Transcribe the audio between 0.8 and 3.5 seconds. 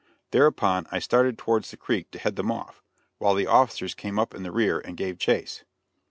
I started towards the creek to head them off, while the